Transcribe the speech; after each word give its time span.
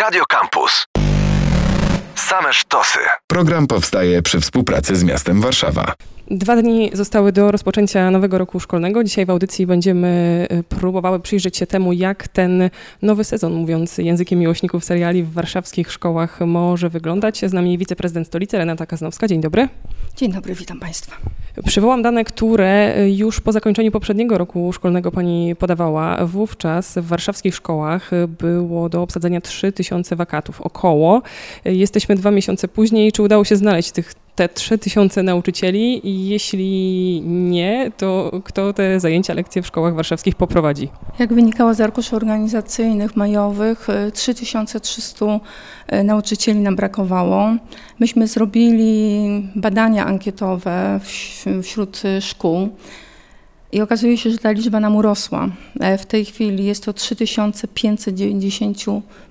Radio 0.00 0.24
Campus. 0.28 0.84
Same 2.14 2.52
sztosy. 2.52 2.98
Program 3.26 3.66
powstaje 3.66 4.22
przy 4.22 4.40
współpracy 4.40 4.96
z 4.96 5.04
miastem 5.04 5.40
Warszawa. 5.40 5.94
Dwa 6.30 6.56
dni 6.56 6.90
zostały 6.92 7.32
do 7.32 7.50
rozpoczęcia 7.50 8.10
nowego 8.10 8.38
roku 8.38 8.60
szkolnego. 8.60 9.04
Dzisiaj 9.04 9.26
w 9.26 9.30
audycji 9.30 9.66
będziemy 9.66 10.46
y, 10.52 10.62
próbowały 10.62 11.20
przyjrzeć 11.20 11.56
się 11.56 11.66
temu, 11.66 11.92
jak 11.92 12.28
ten 12.28 12.70
nowy 13.02 13.24
sezon, 13.24 13.52
mówiąc 13.52 13.98
językiem 13.98 14.38
miłośników 14.38 14.84
seriali 14.84 15.22
w 15.22 15.32
warszawskich 15.32 15.92
szkołach, 15.92 16.40
może 16.40 16.88
wyglądać. 16.88 17.38
Z 17.38 17.52
nami 17.52 17.78
wiceprezydent 17.78 18.26
stolicy 18.26 18.58
Renata 18.58 18.86
Kaznowska. 18.86 19.28
Dzień 19.28 19.40
dobry. 19.40 19.68
Dzień 20.16 20.32
dobry, 20.32 20.54
witam 20.54 20.80
Państwa. 20.80 21.16
Przywołam 21.66 22.02
dane, 22.02 22.24
które 22.24 22.94
już 23.10 23.40
po 23.40 23.52
zakończeniu 23.52 23.90
poprzedniego 23.92 24.38
roku 24.38 24.72
szkolnego 24.72 25.10
pani 25.10 25.56
podawała. 25.56 26.26
Wówczas 26.26 26.98
w 26.98 27.06
warszawskich 27.06 27.54
szkołach 27.54 28.10
było 28.28 28.88
do 28.88 29.02
obsadzenia 29.02 29.40
3000 29.40 30.16
wakatów, 30.16 30.60
około. 30.60 31.22
Jesteśmy 31.64 32.14
dwa 32.16 32.30
miesiące 32.30 32.68
później. 32.68 33.12
Czy 33.12 33.22
udało 33.22 33.44
się 33.44 33.56
znaleźć 33.56 33.90
tych 33.90 34.14
te 34.40 34.48
3000 34.48 35.22
nauczycieli 35.22 36.08
i 36.08 36.28
jeśli 36.28 37.20
nie, 37.26 37.92
to 37.96 38.40
kto 38.44 38.72
te 38.72 39.00
zajęcia, 39.00 39.34
lekcje 39.34 39.62
w 39.62 39.66
szkołach 39.66 39.94
warszawskich 39.94 40.34
poprowadzi? 40.34 40.88
Jak 41.18 41.32
wynikało 41.32 41.74
z 41.74 41.80
arkuszy 41.80 42.16
organizacyjnych 42.16 43.16
majowych, 43.16 43.86
3300 44.12 45.26
y, 45.26 45.96
y, 45.96 46.04
nauczycieli 46.04 46.60
nam 46.60 46.76
brakowało. 46.76 47.50
Myśmy 47.98 48.26
zrobili 48.26 49.48
badania 49.54 50.06
ankietowe 50.06 51.00
wśród 51.62 52.02
szkół. 52.20 52.68
I 53.72 53.80
okazuje 53.80 54.18
się, 54.18 54.30
że 54.30 54.38
ta 54.38 54.50
liczba 54.50 54.80
nam 54.80 54.96
urosła. 54.96 55.48
E, 55.80 55.98
w 55.98 56.06
tej 56.06 56.24
chwili 56.24 56.64
jest 56.64 56.84
to 56.84 56.92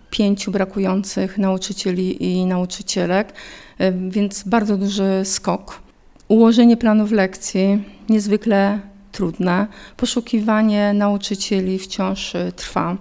3595 0.10 0.50
brakujących 0.50 1.38
nauczycieli 1.38 2.24
i 2.24 2.46
nauczycielek. 2.46 3.34
E, 3.78 3.92
więc 3.92 4.44
bardzo 4.44 4.78
duży 4.78 5.22
skok. 5.24 5.80
Ułożenie 6.28 6.78
planów 6.78 7.12
lekcji 7.12 7.84
niezwykle 8.10 8.80
trudne. 9.12 9.68
Poszukiwanie 9.98 10.94
nauczycieli 10.94 11.80
wciąż 11.80 12.36
e, 12.36 12.52
trwa. 12.52 12.98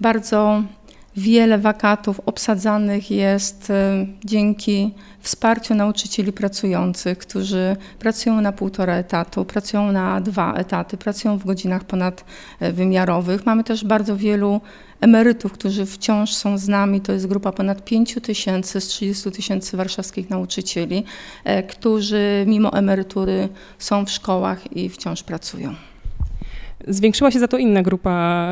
Bardzo 0.00 0.62
wiele 1.16 1.58
wakatów 1.58 2.20
obsadzanych 2.26 3.10
jest 3.10 3.70
e, 3.70 4.06
dzięki 4.24 4.94
wsparciu 5.20 5.74
nauczycieli 5.74 6.32
pracujących, 6.32 7.18
którzy 7.18 7.76
pracują 7.98 8.40
na 8.40 8.52
półtora 8.52 8.94
etatu, 8.94 9.44
pracują 9.44 9.92
na 9.92 10.20
dwa 10.20 10.54
etaty, 10.54 10.96
pracują 10.96 11.38
w 11.38 11.44
godzinach 11.44 11.84
ponadwymiarowych. 11.84 13.46
Mamy 13.46 13.64
też 13.64 13.84
bardzo 13.84 14.16
wielu 14.16 14.60
emerytów, 15.00 15.52
którzy 15.52 15.86
wciąż 15.86 16.32
są 16.32 16.58
z 16.58 16.68
nami. 16.68 17.00
To 17.00 17.12
jest 17.12 17.26
grupa 17.26 17.52
ponad 17.52 17.84
5 17.84 18.18
tysięcy 18.22 18.80
z 18.80 18.86
30 18.86 19.30
tysięcy 19.30 19.76
warszawskich 19.76 20.30
nauczycieli, 20.30 21.04
e, 21.44 21.62
którzy 21.62 22.44
mimo 22.46 22.72
emerytury 22.72 23.48
są 23.78 24.06
w 24.06 24.10
szkołach 24.10 24.76
i 24.76 24.88
wciąż 24.88 25.22
pracują. 25.22 25.91
Zwiększyła 26.88 27.30
się 27.30 27.38
za 27.38 27.48
to 27.48 27.58
inna 27.58 27.82
grupa 27.82 28.48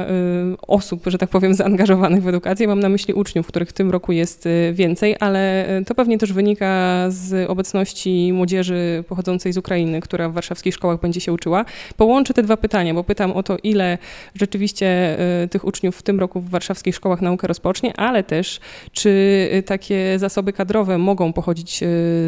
y, 0.52 0.56
osób, 0.66 1.02
że 1.06 1.18
tak 1.18 1.30
powiem, 1.30 1.54
zaangażowanych 1.54 2.22
w 2.22 2.28
edukację. 2.28 2.68
Mam 2.68 2.80
na 2.80 2.88
myśli 2.88 3.14
uczniów, 3.14 3.46
których 3.46 3.68
w 3.68 3.72
tym 3.72 3.90
roku 3.90 4.12
jest 4.12 4.46
y, 4.46 4.72
więcej, 4.74 5.16
ale 5.20 5.70
y, 5.78 5.84
to 5.84 5.94
pewnie 5.94 6.18
też 6.18 6.32
wynika 6.32 7.04
z 7.08 7.50
obecności 7.50 8.32
młodzieży 8.32 9.04
pochodzącej 9.08 9.52
z 9.52 9.56
Ukrainy, 9.56 10.00
która 10.00 10.28
w 10.28 10.32
warszawskich 10.32 10.74
szkołach 10.74 11.00
będzie 11.00 11.20
się 11.20 11.32
uczyła. 11.32 11.64
Połączę 11.96 12.34
te 12.34 12.42
dwa 12.42 12.56
pytania, 12.56 12.94
bo 12.94 13.04
pytam 13.04 13.32
o 13.32 13.42
to, 13.42 13.56
ile 13.62 13.98
rzeczywiście 14.34 15.18
tych 15.50 15.64
uczniów 15.64 15.96
w 15.96 16.02
tym 16.02 16.20
roku 16.20 16.40
w 16.40 16.50
warszawskich 16.50 16.94
szkołach 16.94 17.22
naukę 17.22 17.46
rozpocznie, 17.46 17.96
ale 17.96 18.22
też 18.22 18.60
czy 18.92 19.62
takie 19.66 20.18
zasoby 20.18 20.52
kadrowe 20.52 20.98
mogą 20.98 21.32
pochodzić 21.32 21.80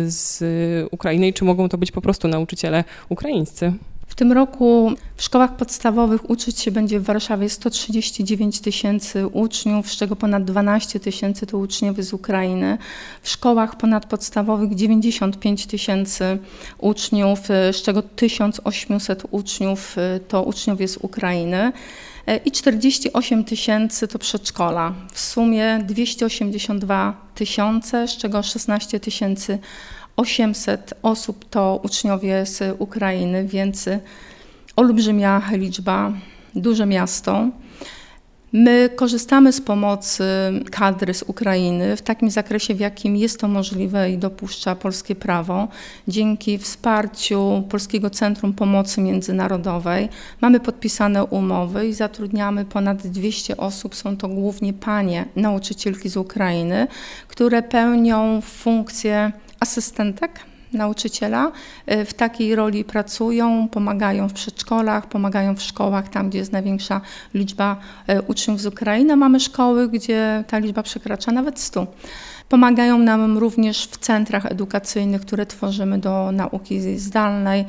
z 0.04 0.42
Ukrainy 0.90 1.32
czy 1.32 1.44
mogą 1.44 1.68
to 1.68 1.78
być 1.78 1.92
po 1.92 2.00
prostu 2.00 2.28
nauczyciele 2.28 2.84
ukraińscy. 3.08 3.72
W 4.06 4.14
tym 4.14 4.32
roku 4.32 4.92
w 5.16 5.22
szkołach 5.22 5.56
podstawowych 5.56 6.30
uczyć 6.30 6.60
się 6.60 6.70
będzie 6.70 7.00
w 7.00 7.04
Warszawie 7.04 7.48
139 7.48 8.60
tysięcy 8.60 9.26
uczniów, 9.26 9.92
z 9.92 9.96
czego 9.96 10.16
ponad 10.16 10.44
12 10.44 11.00
tysięcy 11.00 11.46
to 11.46 11.58
uczniowie 11.58 12.02
z 12.02 12.12
Ukrainy. 12.12 12.78
W 13.22 13.28
szkołach 13.28 13.76
ponadpodstawowych 13.76 14.74
95 14.74 15.66
tysięcy 15.66 16.38
uczniów, 16.78 17.38
z 17.48 17.82
czego 17.82 18.02
1800 18.02 19.22
uczniów 19.30 19.96
to 20.28 20.42
uczniowie 20.42 20.88
z 20.88 20.96
Ukrainy 20.96 21.72
i 22.44 22.50
48 22.50 23.44
tysięcy 23.44 24.08
to 24.08 24.18
przedszkola. 24.18 24.94
W 25.12 25.20
sumie 25.20 25.84
282 25.86 27.16
tysiące, 27.34 28.08
z 28.08 28.16
czego 28.16 28.42
16 28.42 29.00
tysięcy 29.00 29.58
800 30.16 30.94
osób 31.02 31.44
to 31.50 31.80
uczniowie 31.82 32.46
z 32.46 32.76
Ukrainy, 32.78 33.44
więc 33.44 33.88
olbrzymia 34.76 35.42
liczba, 35.52 36.12
duże 36.54 36.86
miasto. 36.86 37.48
My 38.54 38.90
korzystamy 38.96 39.52
z 39.52 39.60
pomocy 39.60 40.24
kadry 40.70 41.14
z 41.14 41.22
Ukrainy 41.22 41.96
w 41.96 42.02
takim 42.02 42.30
zakresie, 42.30 42.74
w 42.74 42.80
jakim 42.80 43.16
jest 43.16 43.40
to 43.40 43.48
możliwe 43.48 44.10
i 44.10 44.18
dopuszcza 44.18 44.74
polskie 44.74 45.14
prawo. 45.14 45.68
Dzięki 46.08 46.58
wsparciu 46.58 47.64
Polskiego 47.68 48.10
Centrum 48.10 48.52
Pomocy 48.52 49.00
Międzynarodowej 49.00 50.08
mamy 50.40 50.60
podpisane 50.60 51.24
umowy 51.24 51.88
i 51.88 51.94
zatrudniamy 51.94 52.64
ponad 52.64 53.06
200 53.06 53.56
osób. 53.56 53.94
Są 53.94 54.16
to 54.16 54.28
głównie 54.28 54.72
panie 54.72 55.24
nauczycielki 55.36 56.08
z 56.08 56.16
Ukrainy, 56.16 56.86
które 57.28 57.62
pełnią 57.62 58.40
funkcję 58.40 59.32
asystentek 59.62 60.40
nauczyciela. 60.72 61.52
Y, 61.92 62.04
w 62.04 62.14
takiej 62.14 62.54
roli 62.54 62.84
pracują, 62.84 63.68
pomagają 63.68 64.28
w 64.28 64.32
przedszkolach, 64.32 65.06
pomagają 65.06 65.56
w 65.56 65.62
szkołach, 65.62 66.08
tam 66.08 66.28
gdzie 66.28 66.38
jest 66.38 66.52
największa 66.52 67.00
liczba 67.34 67.76
y, 68.10 68.22
uczniów 68.22 68.60
z 68.60 68.66
Ukrainy. 68.66 69.16
Mamy 69.16 69.40
szkoły, 69.40 69.88
gdzie 69.88 70.44
ta 70.46 70.58
liczba 70.58 70.82
przekracza 70.82 71.32
nawet 71.32 71.60
100. 71.60 71.86
Pomagają 72.48 72.98
nam 72.98 73.38
również 73.38 73.86
w 73.86 73.96
centrach 73.98 74.46
edukacyjnych, 74.46 75.20
które 75.20 75.46
tworzymy 75.46 75.98
do 75.98 76.32
nauki 76.32 76.98
zdalnej. 76.98 77.64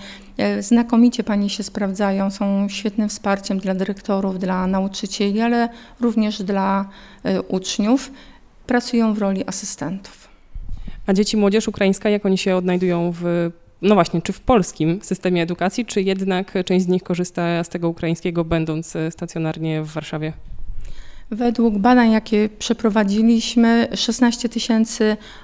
Y, 0.60 0.64
znakomicie 0.64 1.24
pani 1.24 1.50
się 1.50 1.64
sprawdzają, 1.64 2.32
są 2.32 2.70
świetnym 2.70 3.10
wsparciem 3.10 3.60
dla 3.60 3.76
dyrektorów, 3.76 4.40
dla 4.40 4.68
nauczycieli, 4.68 5.42
ale 5.42 5.70
również 6.02 6.44
dla 6.44 6.86
uczniów. 7.48 8.12
Pracują 8.68 9.14
w 9.14 9.18
roli 9.18 9.48
asystentów. 9.48 10.23
A 11.08 11.14
dzieci, 11.14 11.38
młodzież 11.38 11.68
ukraińska, 11.68 12.10
jak 12.10 12.26
oni 12.26 12.38
się 12.38 12.56
odnajdują 12.56 13.12
w 13.22 13.52
no 13.82 13.96
właśnie, 13.96 14.22
czy 14.22 14.34
w 14.34 14.42
polskim 14.42 15.00
systemie 15.02 15.42
edukacji, 15.42 15.86
czy 15.86 16.02
jednak 16.02 16.54
część 16.66 16.86
z 16.86 16.88
nich 16.88 17.04
korzysta 17.04 17.64
z 17.64 17.70
tego 17.70 17.90
ukraińskiego, 17.90 18.46
będąc 18.46 18.98
stacjonarnie 19.10 19.82
w 19.82 19.88
Warszawie? 19.88 20.34
Według 21.34 21.78
badań, 21.78 22.12
jakie 22.12 22.50
przeprowadziliśmy, 22.60 23.88
16 23.96 24.50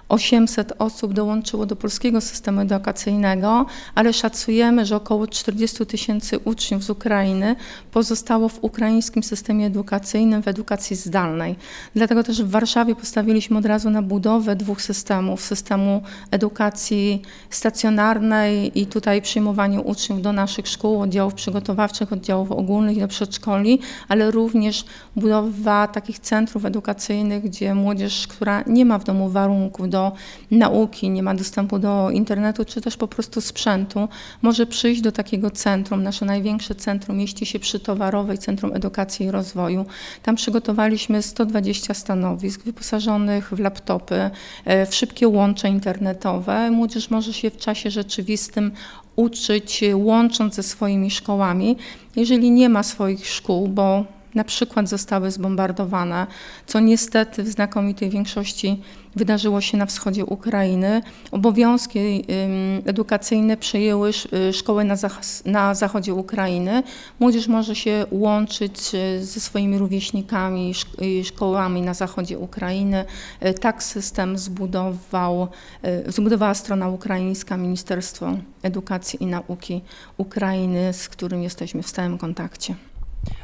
800 0.09 0.73
osób 0.79 1.13
dołączyło 1.13 1.65
do 1.65 1.75
polskiego 1.75 2.21
systemu 2.21 2.61
edukacyjnego, 2.61 3.65
ale 3.95 4.13
szacujemy, 4.13 4.85
że 4.85 4.95
około 4.95 5.27
40 5.27 5.85
tysięcy 5.85 6.39
uczniów 6.39 6.83
z 6.83 6.89
Ukrainy 6.89 7.55
pozostało 7.91 8.49
w 8.49 8.63
ukraińskim 8.63 9.23
systemie 9.23 9.65
edukacyjnym, 9.65 10.43
w 10.43 10.47
edukacji 10.47 10.95
zdalnej. 10.95 11.55
Dlatego 11.95 12.23
też 12.23 12.43
w 12.43 12.49
Warszawie 12.49 12.95
postawiliśmy 12.95 13.57
od 13.57 13.65
razu 13.65 13.89
na 13.89 14.01
budowę 14.01 14.55
dwóch 14.55 14.81
systemów: 14.81 15.41
systemu 15.41 16.01
edukacji 16.31 17.21
stacjonarnej 17.49 18.79
i 18.79 18.85
tutaj 18.85 19.21
przyjmowanie 19.21 19.81
uczniów 19.81 20.21
do 20.21 20.33
naszych 20.33 20.67
szkół, 20.67 21.01
oddziałów 21.01 21.33
przygotowawczych, 21.33 22.13
oddziałów 22.13 22.51
ogólnych 22.51 22.99
do 22.99 23.07
przedszkoli, 23.07 23.79
ale 24.07 24.31
również 24.31 24.85
budowa 25.15 25.78
takich 25.87 26.19
centrów 26.19 26.65
edukacyjnych, 26.65 27.43
gdzie 27.43 27.75
młodzież, 27.75 28.27
która 28.27 28.63
nie 28.67 28.85
ma 28.85 28.99
w 28.99 29.03
domu 29.03 29.29
warunków 29.29 29.89
do 29.89 30.11
nauki, 30.51 31.09
nie 31.09 31.23
ma 31.23 31.35
dostępu 31.35 31.79
do 31.79 32.09
internetu, 32.09 32.65
czy 32.65 32.81
też 32.81 32.97
po 32.97 33.07
prostu 33.07 33.41
sprzętu, 33.41 34.07
może 34.41 34.65
przyjść 34.65 35.01
do 35.01 35.11
takiego 35.11 35.51
centrum. 35.51 36.03
Nasze 36.03 36.25
największe 36.25 36.75
centrum 36.75 37.17
mieści 37.17 37.45
się 37.45 37.59
przy 37.59 37.79
Towarowej, 37.79 38.37
Centrum 38.37 38.73
Edukacji 38.73 39.25
i 39.25 39.31
Rozwoju. 39.31 39.85
Tam 40.23 40.35
przygotowaliśmy 40.35 41.21
120 41.21 41.93
stanowisk 41.93 42.63
wyposażonych 42.63 43.49
w 43.53 43.59
laptopy, 43.59 44.29
e, 44.65 44.85
w 44.85 44.95
szybkie 44.95 45.27
łącze 45.27 45.69
internetowe. 45.69 46.71
Młodzież 46.71 47.09
może 47.09 47.33
się 47.33 47.49
w 47.49 47.57
czasie 47.57 47.91
rzeczywistym 47.91 48.71
uczyć, 49.15 49.83
łącząc 49.93 50.55
ze 50.55 50.63
swoimi 50.63 51.11
szkołami. 51.11 51.77
Jeżeli 52.15 52.51
nie 52.51 52.69
ma 52.69 52.83
swoich 52.83 53.27
szkół, 53.27 53.67
bo 53.67 54.05
na 54.35 54.43
przykład 54.43 54.89
zostały 54.89 55.31
zbombardowane, 55.31 56.27
co 56.65 56.79
niestety 56.79 57.43
w 57.43 57.47
znakomitej 57.47 58.09
większości 58.09 58.81
wydarzyło 59.15 59.61
się 59.61 59.77
na 59.77 59.85
wschodzie 59.85 60.25
Ukrainy. 60.25 61.01
Obowiązki 61.31 62.25
edukacyjne 62.85 63.57
przejęły 63.57 64.11
y, 64.49 64.53
szkoły 64.53 64.83
na, 64.83 64.95
na 65.45 65.75
zachodzie 65.75 66.13
Ukrainy. 66.13 66.83
Młodzież 67.19 67.47
może 67.47 67.75
się 67.75 68.05
łączyć 68.11 68.95
y, 68.95 69.25
ze 69.25 69.39
swoimi 69.39 69.77
rówieśnikami, 69.77 70.73
szkołami 71.23 71.81
na 71.81 71.93
zachodzie 71.93 72.39
Ukrainy. 72.39 73.05
Y, 73.45 73.53
tak 73.53 73.83
system 73.83 74.37
zbudował, 74.37 75.47
zbudowała 76.07 76.53
strona 76.53 76.89
ukraińska, 76.89 77.57
Ministerstwo 77.57 78.37
Edukacji 78.63 79.23
i 79.23 79.25
Nauki 79.25 79.81
Ukrainy, 80.17 80.93
z 80.93 81.09
którym 81.09 81.43
jesteśmy 81.43 81.83
w 81.83 81.87
stałym 81.87 82.17
kontakcie. 82.17 82.75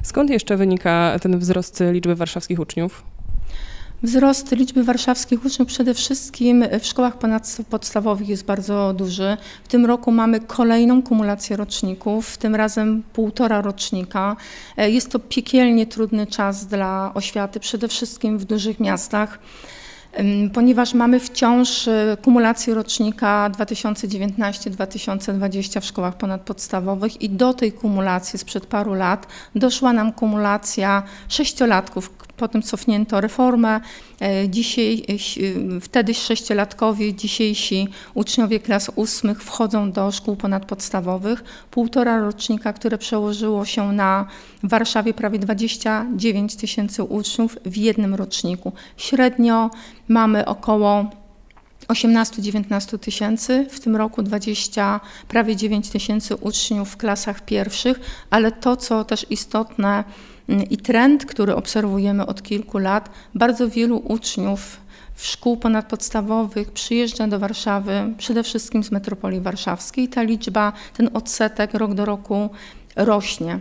Skąd 0.03 0.29
jeszcze 0.29 0.57
wynika 0.57 1.19
ten 1.21 1.39
wzrost 1.39 1.83
liczby 1.91 2.15
warszawskich 2.15 2.59
uczniów? 2.59 3.03
Wzrost 4.03 4.51
liczby 4.51 4.83
warszawskich 4.83 5.45
uczniów 5.45 5.67
przede 5.67 5.93
wszystkim 5.93 6.65
w 6.79 6.85
szkołach 6.85 7.17
podstawowych 7.69 8.29
jest 8.29 8.45
bardzo 8.45 8.93
duży. 8.93 9.37
W 9.63 9.67
tym 9.67 9.85
roku 9.85 10.11
mamy 10.11 10.39
kolejną 10.39 11.03
kumulację 11.03 11.57
roczników, 11.57 12.37
tym 12.37 12.55
razem 12.55 13.03
półtora 13.13 13.61
rocznika. 13.61 14.35
E, 14.77 14.91
jest 14.91 15.11
to 15.11 15.19
piekielnie 15.19 15.85
trudny 15.85 16.27
czas 16.27 16.65
dla 16.65 17.11
oświaty, 17.13 17.59
przede 17.59 17.87
wszystkim 17.87 18.37
w 18.37 18.45
dużych 18.45 18.79
miastach 18.79 19.39
ponieważ 20.53 20.93
mamy 20.93 21.19
wciąż 21.19 21.87
e, 21.87 22.17
kumulację 22.21 22.73
rocznika 22.73 23.49
2019-2020 23.49 25.81
w 25.81 25.85
szkołach 25.85 26.17
ponadpodstawowych 26.17 27.21
i 27.21 27.29
do 27.29 27.53
tej 27.53 27.71
kumulacji 27.71 28.39
sprzed 28.39 28.65
paru 28.65 28.93
lat 28.93 29.27
doszła 29.55 29.93
nam 29.93 30.13
kumulacja 30.13 31.03
sześciolatków, 31.27 32.09
Potem 32.37 32.61
cofnięto 32.61 33.21
reformę. 33.21 33.81
E, 34.21 34.49
dzisiaj, 34.49 35.05
e, 35.77 35.79
wtedy 35.79 36.13
sześciolatkowie, 36.13 37.13
dzisiejsi 37.13 37.87
uczniowie 38.13 38.59
klas 38.59 38.91
ósmych 38.95 39.43
wchodzą 39.43 39.91
do 39.91 40.11
szkół 40.11 40.35
ponadpodstawowych. 40.35 41.43
Półtora 41.71 42.19
rocznika, 42.19 42.73
które 42.73 42.97
przełożyło 42.97 43.65
się 43.65 43.93
na 43.93 44.27
w 44.63 44.69
Warszawie 44.69 45.13
prawie 45.13 45.39
29 45.39 46.55
tysięcy 46.55 47.03
uczniów 47.03 47.57
w 47.65 47.77
jednym 47.77 48.15
roczniku. 48.15 48.73
Średnio 48.97 49.69
mamy 50.07 50.45
około 50.45 51.05
18-19 51.87 52.99
tysięcy, 52.99 53.67
w 53.69 53.79
tym 53.79 53.95
roku 53.95 54.23
20, 54.23 54.99
prawie 55.27 55.55
9 55.55 55.89
tysięcy 55.89 56.35
uczniów 56.35 56.89
w 56.89 56.97
klasach 56.97 57.45
pierwszych, 57.45 57.99
ale 58.29 58.51
to, 58.51 58.77
co 58.77 59.03
też 59.03 59.25
istotne, 59.29 60.03
i 60.69 60.77
trend, 60.77 61.25
który 61.25 61.55
obserwujemy 61.55 62.25
od 62.25 62.43
kilku 62.43 62.77
lat, 62.77 63.09
bardzo 63.35 63.69
wielu 63.69 63.97
uczniów 63.97 64.77
w 65.13 65.25
szkół 65.25 65.57
ponadpodstawowych 65.57 66.71
przyjeżdża 66.71 67.27
do 67.27 67.39
Warszawy, 67.39 68.13
przede 68.17 68.43
wszystkim 68.43 68.83
z 68.83 68.91
metropolii 68.91 69.41
warszawskiej. 69.41 70.07
Ta 70.07 70.23
liczba, 70.23 70.73
ten 70.97 71.09
odsetek 71.13 71.73
rok 71.73 71.93
do 71.93 72.05
roku 72.05 72.49
rośnie. 72.95 73.59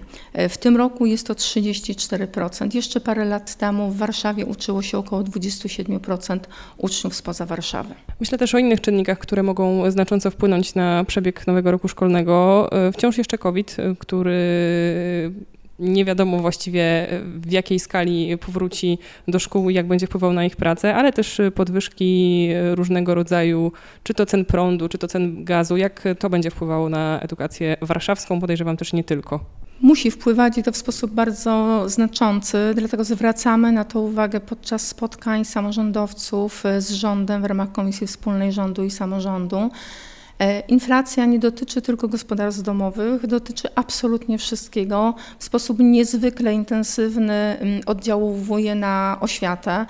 W 0.49 0.59
tym 0.59 0.77
roku 0.77 1.07
jest 1.07 1.27
to 1.27 1.35
34%. 1.35 2.75
Jeszcze 2.75 3.01
parę 3.01 3.25
lat 3.25 3.55
temu 3.55 3.91
w 3.91 3.97
Warszawie 3.97 4.47
uczyło 4.47 4.83
się 4.83 4.99
około 4.99 5.23
27% 5.23 6.39
uczniów 6.79 7.15
spoza 7.15 7.47
Warszawy. 7.47 7.95
Myślę 8.21 8.39
też 8.39 8.55
o 8.55 8.59
innych 8.59 8.81
czynnikach, 8.81 9.19
które 9.19 9.43
mogą 9.43 9.91
znacząco 9.91 10.31
wpłynąć 10.31 10.75
na 10.75 11.05
przebieg 11.05 11.47
nowego 11.47 11.71
roku 11.71 11.89
szkolnego. 11.89 12.71
Wciąż 12.93 13.19
jeszcze 13.19 13.39
COVID, 13.39 13.77
który 13.99 14.35
nie 15.79 16.05
wiadomo 16.05 16.39
właściwie 16.39 17.09
w 17.25 17.53
jakiej 17.53 17.79
skali 17.79 18.39
powróci 18.39 18.99
do 19.29 19.39
szkół 19.39 19.71
i 19.71 19.75
jak 19.75 19.87
będzie 19.87 20.07
wpływał 20.07 20.33
na 20.33 20.45
ich 20.45 20.57
pracę, 20.57 20.95
ale 20.95 21.13
też 21.13 21.41
podwyżki 21.55 22.49
różnego 22.75 23.15
rodzaju, 23.15 23.73
czy 24.03 24.15
to 24.15 24.27
cen 24.27 24.45
prądu, 24.45 24.89
czy 24.89 24.99
to 24.99 25.09
cen 25.09 25.45
gazu, 25.45 25.77
jak 25.77 26.05
to 26.19 26.31
będzie 26.31 26.51
wpływało 26.51 26.89
na 26.89 27.21
edukację 27.21 27.77
warszawską, 27.81 28.41
podejrzewam 28.41 28.77
też 28.77 28.93
nie 28.93 29.05
tylko. 29.05 29.41
Musi 29.81 30.11
wpływać 30.11 30.59
i 30.59 30.63
to 30.63 30.73
w 30.73 30.77
sposób 30.77 31.11
bardzo 31.11 31.85
znaczący, 31.89 32.59
dlatego 32.75 33.05
zwracamy 33.05 33.73
na 33.73 33.85
to 33.85 34.01
uwagę 34.01 34.41
podczas 34.41 34.89
spotkań 34.89 35.45
samorządowców 35.45 36.65
z 36.79 36.91
rządem 36.91 37.43
w 37.43 37.45
ramach 37.45 37.73
Komisji 37.73 38.07
Wspólnej 38.07 38.53
Rządu 38.53 38.85
i 38.85 38.91
Samorządu. 38.91 39.71
E, 40.39 40.61
inflacja 40.61 41.25
nie 41.25 41.39
dotyczy 41.39 41.83
tylko 41.83 42.09
gospodarstw 42.09 42.63
domowych, 42.63 43.27
dotyczy 43.27 43.69
absolutnie 43.75 44.39
wszystkiego. 44.39 45.15
W 45.39 45.45
sposób 45.45 45.79
niezwykle 45.81 46.55
intensywny 46.55 47.33
mm, 47.33 47.81
oddziałuje 47.87 48.75
na 48.75 49.19
oświatę, 49.21 49.87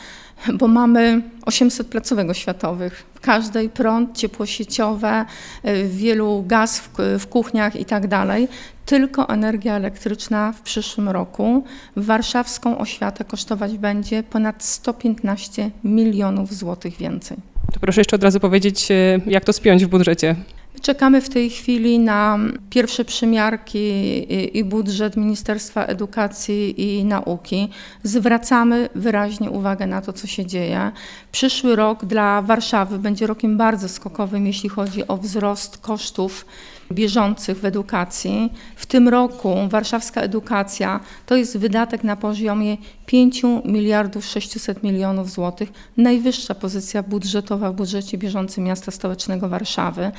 bo 0.59 0.69
mamy 0.69 1.23
800 1.47 1.89
placówek 1.89 2.31
oświatowych. 2.31 3.07
W 3.15 3.21
każdej 3.21 3.69
prąd, 3.69 4.17
ciepło 4.17 4.47
sieciowe, 4.47 5.25
e, 5.63 5.85
wielu 5.85 6.45
gaz 6.47 6.81
w, 6.81 6.91
w 7.19 7.27
kuchniach 7.27 7.77
i 7.77 7.85
tak 7.85 8.09
dalej. 8.09 8.49
Tylko 8.87 9.29
energia 9.29 9.77
elektryczna 9.77 10.53
w 10.53 10.61
przyszłym 10.61 11.09
roku 11.09 11.65
warszawską 11.97 12.79
oświatę 12.79 13.25
kosztować 13.25 13.79
będzie 13.79 14.23
ponad 14.23 14.65
115 14.65 15.71
milionów 15.85 16.55
złotych 16.55 16.97
więcej. 16.97 17.54
To 17.75 17.81
proszę 17.81 18.01
jeszcze 18.01 18.17
od 18.17 18.23
razu 18.23 18.41
powiedzieć, 18.41 18.91
e, 18.91 19.21
jak 19.27 19.45
to 19.45 19.53
spiąć 19.53 19.85
w 19.85 19.89
budżecie. 19.89 20.37
Czekamy 20.83 21.21
w 21.21 21.29
tej 21.29 21.51
chwili 21.51 21.99
na 21.99 22.39
pierwsze 22.71 23.05
przymiarki 23.05 24.59
i 24.59 24.65
budżet 24.65 25.17
Ministerstwa 25.17 25.85
Edukacji 25.85 26.99
i 26.99 27.05
Nauki. 27.05 27.69
Zwracamy 28.03 28.89
wyraźnie 28.95 29.51
uwagę 29.51 29.87
na 29.87 30.01
to, 30.01 30.13
co 30.13 30.27
się 30.27 30.47
dzieje. 30.47 30.93
Przyszły 31.33 31.77
rok 31.77 32.05
dla 32.05 32.43
Warszawy 32.43 32.99
będzie 32.99 33.27
rokiem 33.27 33.57
bardzo 33.57 33.89
skokowym, 33.89 34.47
jeśli 34.47 34.69
chodzi 34.69 35.09
o 35.09 35.17
wzrost 35.17 35.79
kosztów 35.79 36.47
bieżących 36.93 37.59
w 37.59 37.65
edukacji. 37.65 38.53
W 38.77 38.87
tym 38.87 39.09
roku 39.09 39.55
warszawska 39.69 40.21
edukacja 40.21 41.01
to 41.27 41.37
jest 41.37 41.59
wydatek 41.59 42.05
na 42.05 42.17
poziomie 42.17 42.77
5 43.07 43.43
miliardów 43.65 44.27
600 44.27 44.83
milionów 44.83 45.31
złotych, 45.31 45.73
najwyższa 45.97 46.55
pozycja 46.55 47.03
budżetowa 47.03 47.73
w 47.73 47.75
budżecie 47.75 48.19
bieżącym 48.19 48.65
miasta 48.65 48.91
stołecznego 48.91 49.49
Warszawy. 49.49 50.13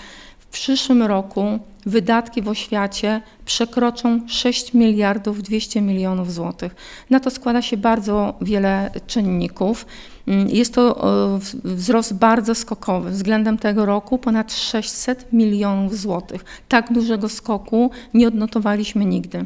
W 0.50 0.54
przyszłym 0.54 1.04
roku 1.04 1.60
wydatki 1.86 2.42
w 2.42 2.48
oświacie 2.48 3.22
przekroczą 3.46 4.22
6 4.28 4.74
miliardów 4.74 5.44
200 5.44 5.82
milionów 5.82 6.34
złotych. 6.34 6.76
Na 7.10 7.20
to 7.20 7.30
składa 7.30 7.62
się 7.62 7.78
bardzo 7.78 8.34
wiele 8.42 8.92
czynników. 9.08 9.86
Mm, 10.28 10.50
jest 10.50 10.74
to 10.74 11.10
e, 11.36 11.40
wzrost 11.64 12.14
bardzo 12.14 12.56
skokowy. 12.56 13.12
Względem 13.12 13.58
tego 13.58 13.86
roku 13.86 14.18
ponad 14.18 14.54
600 14.54 15.34
milionów 15.34 15.98
złotych. 15.98 16.46
Tak 16.70 16.94
dużego 16.94 17.30
skoku 17.30 17.92
nie 18.14 18.28
odnotowaliśmy 18.28 19.06
nigdy. 19.06 19.46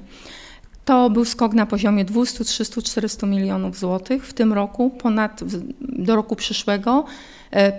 To 0.85 1.09
był 1.09 1.25
skok 1.25 1.53
na 1.53 1.65
poziomie 1.65 2.05
200, 2.05 2.43
300, 2.43 2.81
400 2.81 3.27
milionów 3.27 3.79
złotych. 3.79 4.25
W 4.25 4.33
tym 4.33 4.53
roku, 4.53 4.89
ponad, 4.89 5.41
do 5.81 6.15
roku 6.15 6.35
przyszłego, 6.35 7.05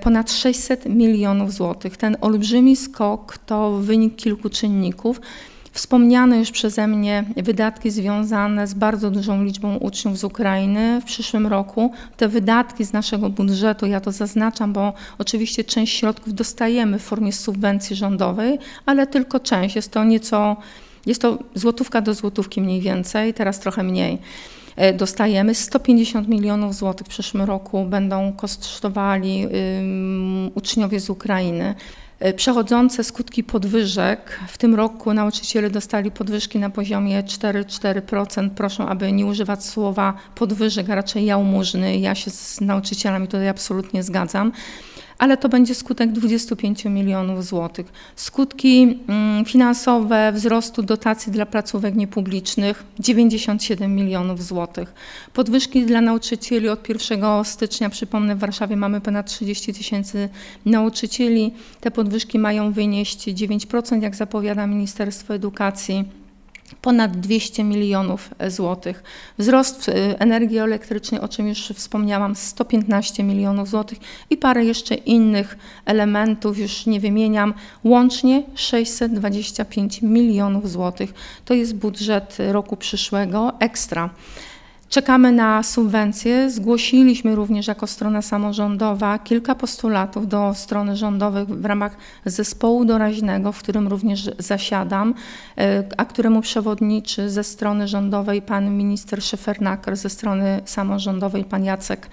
ponad 0.01 0.33
600 0.33 0.87
milionów 0.87 1.53
złotych. 1.53 1.97
Ten 1.97 2.17
olbrzymi 2.21 2.77
skok 2.77 3.39
to 3.39 3.71
wynik 3.71 4.17
kilku 4.17 4.51
czynników. 4.51 5.21
Wspomniane 5.73 6.39
już 6.39 6.51
przeze 6.51 6.87
mnie 6.87 7.25
wydatki 7.37 7.91
związane 7.91 8.67
z 8.67 8.75
bardzo 8.75 9.11
dużą 9.11 9.45
liczbą 9.45 9.77
uczniów 9.77 10.19
z 10.19 10.25
Ukrainy 10.25 11.01
w 11.01 11.05
przyszłym 11.05 11.47
roku. 11.47 11.93
Te 12.17 12.29
wydatki 12.29 12.85
z 12.85 12.93
naszego 12.93 13.31
budżetu, 13.31 13.87
ja 13.87 14.01
to 14.01 14.13
zaznaczam, 14.13 14.73
bo 14.73 14.93
oczywiście 15.19 15.65
część 15.65 15.99
środków 15.99 16.35
dostajemy 16.35 16.99
w 16.99 17.03
formie 17.03 17.33
subwencji 17.33 17.97
rządowej, 17.97 18.59
ale 18.87 19.07
tylko 19.07 19.41
część. 19.41 19.77
Jest 19.77 19.93
to 19.93 20.05
nieco, 20.05 20.57
jest 21.07 21.23
to 21.23 21.39
złotówka 21.55 22.01
do 22.01 22.15
złotówki 22.15 22.61
mniej 22.61 22.81
więcej, 22.81 23.35
teraz 23.35 23.61
trochę 23.61 23.83
mniej 23.83 24.13
e, 24.13 24.19
dostajemy. 24.95 25.55
150 25.55 26.29
milionów 26.29 26.75
złotych 26.75 27.07
w 27.07 27.11
przyszłym 27.11 27.43
roku 27.43 27.85
będą 27.85 28.33
kosztowali 28.33 29.47
uczniowie 30.55 31.01
z 31.01 31.11
Ukrainy. 31.11 31.75
E, 32.21 32.33
przechodzące 32.35 33.05
skutki 33.05 33.45
podwyżek. 33.45 34.41
W 34.49 34.59
tym 34.59 34.75
roku 34.75 35.15
nauczyciele 35.15 35.71
dostali 35.71 36.11
podwyżki 36.11 36.59
na 36.59 36.71
poziomie 36.71 37.23
4-4%. 37.23 38.51
Proszę, 38.51 38.85
aby 38.85 39.13
nie 39.13 39.27
używać 39.27 39.65
słowa 39.65 40.15
podwyżek, 40.35 40.91
a 40.91 40.95
raczej 40.95 41.25
jałmużny. 41.25 41.99
Ja 41.99 42.15
się 42.15 42.31
z 42.31 42.61
nauczycielami 42.61 43.27
tutaj 43.27 43.49
absolutnie 43.49 44.03
zgadzam 44.03 44.53
ale 45.21 45.37
to 45.37 45.49
będzie 45.49 45.75
skutek 45.75 46.13
25 46.13 46.85
milionów 46.85 47.45
złotych. 47.45 47.87
Skutki 48.17 48.99
mm, 49.09 49.45
finansowe 49.45 50.33
wzrostu 50.33 50.83
dotacji 50.83 51.33
dla 51.33 51.47
placówek 51.47 51.95
niepublicznych 51.95 52.85
97 52.99 53.95
milionów 53.95 54.45
złotych. 54.45 54.95
Podwyżki 55.33 55.87
dla 55.87 56.01
nauczycieli 56.01 56.69
od 56.69 56.89
1 56.89 57.45
stycznia, 57.45 57.91
przypomnę, 57.91 58.37
w 58.37 58.39
Warszawie 58.39 58.77
mamy 58.77 59.01
ponad 59.01 59.27
30 59.27 59.75
tysięcy 59.75 60.29
nauczycieli. 60.67 61.55
Te 61.81 61.91
podwyżki 61.91 62.39
mają 62.39 62.73
wynieść 62.73 63.29
9%, 63.29 64.03
jak 64.03 64.17
zapowiada 64.17 64.67
Ministerstwo 64.67 65.35
Edukacji 65.35 66.20
ponad 66.83 67.21
200 67.21 67.65
milionów 67.65 68.31
złotych. 68.49 69.03
Wzrost 69.39 69.91
energii 70.19 70.59
elektrycznej, 70.59 71.21
o 71.21 71.29
czym 71.29 71.49
już 71.49 71.73
wspomniałam, 71.75 72.37
115 72.37 73.23
milionów 73.23 73.69
złotych 73.69 73.99
i 74.31 74.37
parę 74.37 74.65
jeszcze 74.65 74.95
innych 74.95 75.59
elementów, 75.85 76.59
już 76.59 76.87
nie 76.87 77.01
wymieniam, 77.01 77.55
łącznie 77.85 78.43
625 78.55 80.03
milionów 80.03 80.71
złotych. 80.71 81.15
To 81.45 81.55
jest 81.55 81.75
budżet 81.75 82.37
roku 82.39 82.77
przyszłego 82.77 83.53
ekstra. 83.59 84.11
Czekamy 84.91 85.33
na 85.33 85.63
subwencje. 85.63 86.51
Zgłosiliśmy 86.51 87.35
również 87.35 87.67
jako 87.67 87.87
strona 87.87 88.23
samorządowa 88.23 89.19
kilka 89.19 89.55
postulatów 89.55 90.29
do 90.29 90.55
strony 90.55 90.97
rządowej 90.97 91.47
w 91.49 91.65
ramach 91.65 91.97
zespołu 92.25 92.85
doraźnego, 92.85 93.53
w 93.53 93.59
którym 93.59 93.89
również 93.89 94.31
zasiadam, 94.39 95.15
e, 95.59 95.85
a 95.97 96.05
któremu 96.05 96.41
przewodniczy 96.41 97.31
ze 97.31 97.45
strony 97.45 97.89
rządowej 97.89 98.43
pan 98.43 98.77
minister 98.77 99.23
Szefernaker, 99.23 99.97
ze 99.97 100.11
strony 100.11 100.61
samorządowej 100.65 101.45
pan 101.45 101.65
Jacek 101.65 102.09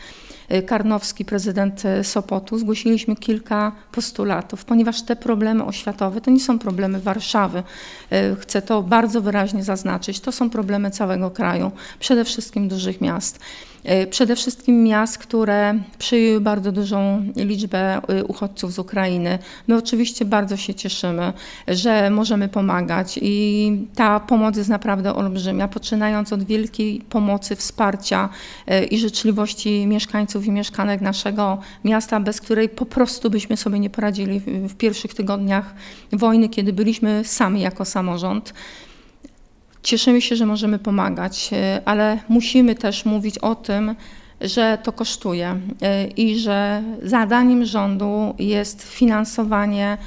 Karnowski, 0.66 1.26
prezydent 1.26 1.84
y, 1.86 2.04
Sopotu, 2.04 2.60
zgłosiliśmy 2.60 3.16
kilka 3.16 3.72
postulatów, 3.92 4.66
ponieważ 4.66 5.02
te 5.02 5.16
problemy 5.16 5.66
oświatowe 5.66 6.22
to 6.22 6.32
nie 6.32 6.40
są 6.40 6.60
problemy 6.60 7.00
Warszawy. 7.00 7.64
Y, 8.14 8.36
chcę 8.40 8.62
to 8.62 8.84
bardzo 8.84 9.22
wyraźnie 9.22 9.64
zaznaczyć. 9.64 10.20
To 10.20 10.32
są 10.32 10.50
problemy 10.50 10.92
całego 10.92 11.32
kraju, 11.32 11.72
przede 12.00 12.26
wszystkim 12.26 12.68
dużych 12.68 13.02
miast. 13.02 13.40
Przede 14.10 14.36
wszystkim 14.36 14.84
miast, 14.84 15.18
które 15.18 15.80
przyjęły 15.98 16.42
bardzo 16.42 16.72
dużą 16.72 17.24
liczbę 17.36 18.02
uchodźców 18.28 18.74
z 18.74 18.80
Ukrainy. 18.80 19.40
My 19.68 19.78
oczywiście 19.78 20.26
bardzo 20.26 20.58
się 20.58 20.74
cieszymy, 20.74 21.34
że 21.68 22.10
możemy 22.10 22.48
pomagać 22.48 23.20
i 23.22 23.72
ta 23.96 24.20
pomoc 24.20 24.58
jest 24.58 24.70
naprawdę 24.70 25.16
olbrzymia, 25.16 25.68
poczynając 25.68 26.34
od 26.34 26.44
wielkiej 26.44 27.02
pomocy, 27.10 27.56
wsparcia 27.56 28.30
i 28.92 28.98
życzliwości 28.98 29.86
mieszkańców 29.88 30.37
i 30.46 30.52
mieszkanek 30.52 31.02
naszego 31.02 31.58
miasta, 31.84 32.20
bez 32.20 32.42
której 32.42 32.70
po 32.70 32.86
prostu 32.86 33.30
byśmy 33.30 33.58
sobie 33.58 33.80
nie 33.80 33.90
poradzili 33.90 34.40
w 34.40 34.76
pierwszych 34.76 35.14
tygodniach 35.14 35.74
wojny, 36.12 36.50
kiedy 36.50 36.74
byliśmy 36.74 37.22
sami 37.26 37.62
jako 37.62 37.86
samorząd. 37.86 38.54
Cieszymy 39.84 40.22
się, 40.22 40.36
że 40.36 40.46
możemy 40.46 40.80
pomagać, 40.80 41.50
e, 41.54 41.82
ale 41.86 42.20
musimy 42.30 42.76
też 42.76 43.06
mówić 43.06 43.38
o 43.38 43.56
tym, 43.56 43.96
że 44.42 44.78
to 44.84 44.92
kosztuje 44.92 45.60
e, 45.82 46.08
i 46.08 46.40
że 46.40 46.84
zadaniem 47.04 47.66
rządu 47.66 48.36
jest 48.40 48.84
finansowanie 48.84 49.98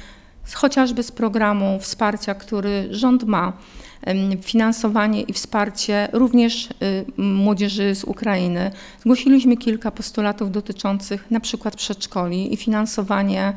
chociażby 0.53 1.03
z 1.03 1.11
programu 1.11 1.79
wsparcia, 1.79 2.35
który 2.35 2.87
rząd 2.91 3.23
ma, 3.23 3.53
finansowanie 4.41 5.21
i 5.21 5.33
wsparcie 5.33 6.09
również 6.13 6.65
e, 6.65 6.71
młodzieży 7.21 7.95
z 7.95 8.03
Ukrainy. 8.03 8.71
Zgłosiliśmy 8.99 9.57
kilka 9.57 9.91
postulatów 9.91 10.51
dotyczących 10.51 11.31
przykład 11.39 11.75
przedszkoli 11.75 12.53
i 12.53 12.57
finansowanie 12.57 13.53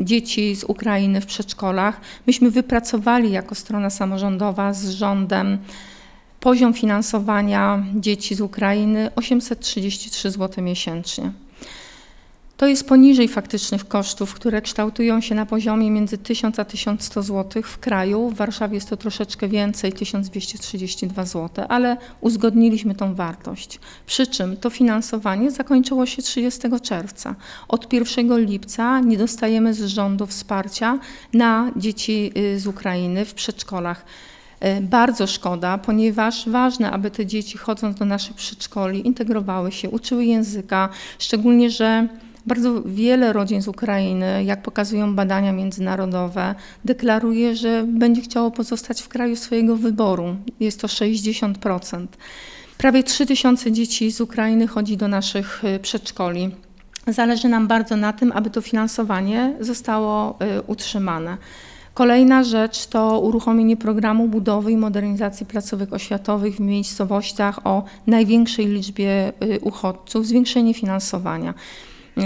dzieci 0.00 0.56
z 0.56 0.64
Ukrainy 0.64 1.20
w 1.20 1.26
przedszkolach. 1.26 2.00
Myśmy 2.26 2.50
wypracowali 2.50 3.32
jako 3.32 3.54
strona 3.54 3.90
samorządowa 3.90 4.72
z 4.72 4.90
rządem 4.90 5.58
poziom 6.40 6.74
finansowania 6.74 7.84
dzieci 7.94 8.34
z 8.34 8.40
Ukrainy 8.40 9.10
833 9.16 10.30
zł 10.30 10.64
miesięcznie. 10.64 11.32
To 12.58 12.66
jest 12.66 12.88
poniżej 12.88 13.28
faktycznych 13.28 13.88
kosztów, 13.88 14.34
które 14.34 14.62
kształtują 14.62 15.20
się 15.20 15.34
na 15.34 15.46
poziomie 15.46 15.90
między 15.90 16.18
1000 16.18 16.58
a 16.58 16.64
1100 16.64 17.22
zł 17.22 17.62
w 17.62 17.78
kraju. 17.78 18.30
W 18.30 18.34
Warszawie 18.34 18.74
jest 18.74 18.90
to 18.90 18.96
troszeczkę 18.96 19.48
więcej, 19.48 19.92
1232 19.92 21.24
zł, 21.24 21.66
ale 21.68 21.96
uzgodniliśmy 22.20 22.94
tą 22.94 23.14
wartość. 23.14 23.80
Przy 24.06 24.26
czym 24.26 24.56
to 24.56 24.70
finansowanie 24.70 25.50
zakończyło 25.50 26.06
się 26.06 26.22
30 26.22 26.60
czerwca. 26.82 27.34
Od 27.68 27.92
1 27.92 28.46
lipca 28.46 29.00
nie 29.00 29.18
dostajemy 29.18 29.74
z 29.74 29.84
rządu 29.84 30.26
wsparcia 30.26 30.98
na 31.32 31.70
dzieci 31.76 32.32
y, 32.36 32.60
z 32.60 32.66
Ukrainy 32.66 33.24
w 33.24 33.34
przedszkolach. 33.34 34.04
Y, 34.64 34.80
bardzo 34.80 35.26
szkoda, 35.26 35.78
ponieważ 35.78 36.48
ważne, 36.48 36.90
aby 36.90 37.10
te 37.10 37.26
dzieci 37.26 37.58
chodząc 37.58 37.98
do 37.98 38.04
naszych 38.04 38.36
przedszkoli 38.36 39.06
integrowały 39.06 39.72
się, 39.72 39.90
uczyły 39.90 40.24
języka, 40.24 40.88
szczególnie, 41.18 41.70
że 41.70 42.08
bardzo 42.48 42.82
wiele 42.82 43.32
rodzin 43.32 43.62
z 43.62 43.68
Ukrainy, 43.68 44.44
jak 44.44 44.62
pokazują 44.62 45.14
badania 45.14 45.52
międzynarodowe, 45.52 46.54
deklaruje, 46.84 47.56
że 47.56 47.84
będzie 47.86 48.22
chciało 48.22 48.50
pozostać 48.50 49.02
w 49.02 49.08
kraju 49.08 49.36
swojego 49.36 49.76
wyboru. 49.76 50.36
Jest 50.60 50.80
to 50.80 50.86
60%. 50.86 52.06
Prawie 52.78 53.02
3000 53.02 53.72
dzieci 53.72 54.12
z 54.12 54.20
Ukrainy 54.20 54.66
chodzi 54.66 54.96
do 54.96 55.08
naszych 55.08 55.64
y, 55.64 55.78
przedszkoli. 55.78 56.50
Zależy 57.06 57.48
nam 57.48 57.68
bardzo 57.68 57.96
na 57.96 58.12
tym, 58.12 58.32
aby 58.32 58.50
to 58.50 58.60
finansowanie 58.60 59.54
zostało 59.60 60.38
y, 60.58 60.62
utrzymane. 60.62 61.36
Kolejna 61.94 62.44
rzecz 62.44 62.86
to 62.86 63.20
uruchomienie 63.20 63.76
programu 63.76 64.28
budowy 64.28 64.72
i 64.72 64.76
modernizacji 64.76 65.46
placówek 65.46 65.92
oświatowych 65.92 66.56
w 66.56 66.60
miejscowościach 66.60 67.66
o 67.66 67.84
największej 68.06 68.66
liczbie 68.66 69.32
y, 69.42 69.60
uchodźców, 69.60 70.26
zwiększenie 70.26 70.74
finansowania. 70.74 71.54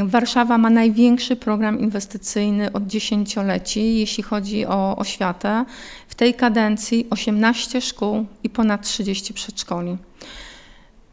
Warszawa 0.01 0.59
ma 0.59 0.71
największy 0.71 1.37
program 1.37 1.81
inwestycyjny 1.81 2.73
od 2.73 2.87
dziesięcioleci, 2.87 3.99
jeśli 3.99 4.23
chodzi 4.23 4.67
o 4.67 4.97
oświatę. 4.97 5.65
W 6.09 6.15
tej 6.15 6.35
kadencji 6.35 7.07
18 7.11 7.81
szkół 7.81 8.27
i 8.45 8.51
ponad 8.51 8.83
30 8.83 9.35
przedszkoli. 9.35 9.97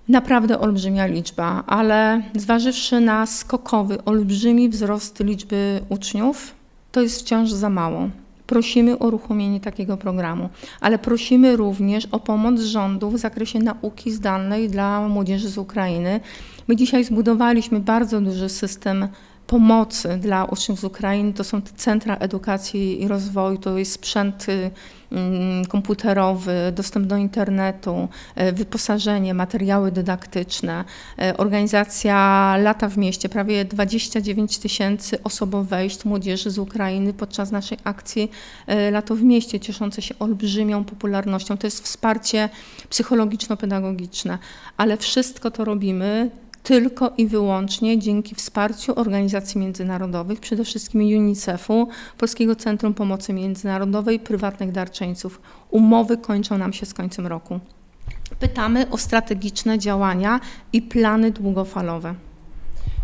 Naprawdę 0.08 0.60
olbrzymia 0.60 1.06
liczba, 1.06 1.64
ale 1.68 2.22
zważywszy 2.36 3.00
na 3.00 3.26
skokowy, 3.26 4.04
olbrzymi 4.04 4.70
wzrost 4.70 5.20
liczby 5.20 5.82
uczniów, 5.90 6.56
to 6.92 7.02
jest 7.02 7.22
wciąż 7.22 7.52
za 7.52 7.70
mało. 7.70 8.10
Prosimy 8.48 9.00
o 9.00 9.08
uruchomienie 9.08 9.60
takiego 9.60 9.98
programu, 9.98 10.50
ale 10.82 11.00
prosimy 11.00 11.56
również 11.56 12.06
o 12.06 12.20
pomoc 12.20 12.62
rządu 12.62 13.12
w 13.12 13.18
zakresie 13.18 13.60
nauki 13.60 14.12
zdalnej 14.12 14.70
dla 14.70 15.08
młodzieży 15.08 15.50
z 15.50 15.58
Ukrainy. 15.58 16.20
My 16.70 16.76
dzisiaj 16.76 17.04
zbudowaliśmy 17.04 17.80
bardzo 17.80 18.22
duży 18.22 18.50
system 18.50 19.08
pomocy 19.48 20.18
dla 20.18 20.46
uczniów 20.46 20.80
z 20.80 20.84
Ukrainy. 20.84 21.34
To 21.34 21.44
są 21.44 21.62
centra 21.62 22.16
edukacji 22.16 23.02
i 23.02 23.08
rozwoju, 23.08 23.58
to 23.58 23.78
jest 23.78 23.92
sprzęt 23.92 24.50
y, 24.50 24.72
mm, 25.12 25.66
komputerowy, 25.66 26.54
dostęp 26.76 27.08
do 27.08 27.18
internetu, 27.18 28.08
y, 28.42 28.52
wyposażenie, 28.52 29.34
materiały 29.34 29.92
dydaktyczne, 29.92 30.86
y, 31.22 31.38
organizacja 31.38 32.56
Lata 32.58 32.90
w 32.90 32.98
mieście, 32.98 33.30
prawie 33.30 33.66
29 33.66 34.58
tysięcy 34.58 35.24
osobowych 35.24 35.70
wejść 35.70 36.06
młodzieży 36.06 36.52
z 36.52 36.58
Ukrainy 36.58 37.14
podczas 37.14 37.52
naszej 37.52 37.78
akcji 37.84 38.32
Lato 38.92 39.16
w 39.16 39.24
mieście, 39.24 39.60
cieszące 39.60 40.02
się 40.02 40.20
olbrzymią 40.20 40.84
popularnością. 40.84 41.58
To 41.58 41.68
jest 41.68 41.84
wsparcie 41.84 42.50
psychologiczno-pedagogiczne, 42.90 44.38
ale 44.78 44.98
wszystko 44.98 45.52
to 45.52 45.66
robimy 45.66 46.32
tylko 46.64 47.12
i 47.18 47.28
wyłącznie 47.28 48.00
dzięki 48.00 48.36
wsparciu 48.36 49.00
organizacji 49.00 49.62
międzynarodowych, 49.62 50.40
przede 50.40 50.64
wszystkim 50.64 51.02
UNICEF-u, 51.02 51.88
Polskiego 52.18 52.56
Centrum 52.56 52.94
Pomocy 52.94 53.34
Międzynarodowej, 53.34 54.20
prywatnych 54.20 54.72
darczyńców. 54.72 55.42
Umowy 55.70 56.18
kończą 56.18 56.58
nam 56.58 56.74
się 56.74 56.86
z 56.86 56.94
końcem 56.94 57.28
roku. 57.28 57.60
Pytamy 58.40 58.90
o 58.90 58.98
strategiczne 58.98 59.80
działania 59.80 60.40
i 60.74 60.82
plany 60.82 61.32
długofalowe. 61.32 62.16